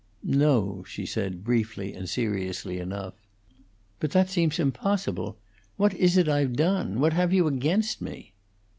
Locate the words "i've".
6.27-6.55